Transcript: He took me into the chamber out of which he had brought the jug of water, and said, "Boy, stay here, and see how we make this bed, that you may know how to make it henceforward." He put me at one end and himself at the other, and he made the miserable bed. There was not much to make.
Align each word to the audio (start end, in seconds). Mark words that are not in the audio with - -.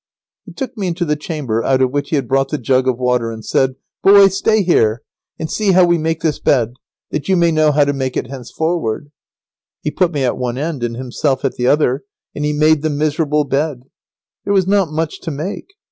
He 0.45 0.51
took 0.53 0.75
me 0.75 0.87
into 0.87 1.05
the 1.05 1.15
chamber 1.15 1.63
out 1.63 1.79
of 1.79 1.91
which 1.91 2.09
he 2.09 2.15
had 2.15 2.27
brought 2.27 2.49
the 2.49 2.57
jug 2.57 2.87
of 2.87 2.97
water, 2.97 3.29
and 3.31 3.45
said, 3.45 3.75
"Boy, 4.01 4.29
stay 4.29 4.63
here, 4.63 5.03
and 5.37 5.47
see 5.47 5.73
how 5.73 5.85
we 5.85 5.99
make 5.99 6.21
this 6.21 6.39
bed, 6.39 6.73
that 7.11 7.29
you 7.29 7.37
may 7.37 7.51
know 7.51 7.71
how 7.71 7.85
to 7.85 7.93
make 7.93 8.17
it 8.17 8.25
henceforward." 8.25 9.11
He 9.83 9.91
put 9.91 10.11
me 10.11 10.23
at 10.23 10.39
one 10.39 10.57
end 10.57 10.81
and 10.81 10.95
himself 10.97 11.45
at 11.45 11.53
the 11.53 11.67
other, 11.67 12.03
and 12.33 12.43
he 12.43 12.51
made 12.51 12.81
the 12.81 12.89
miserable 12.89 13.43
bed. 13.43 13.83
There 14.43 14.53
was 14.55 14.65
not 14.65 14.89
much 14.89 15.21
to 15.21 15.29
make. 15.29 15.67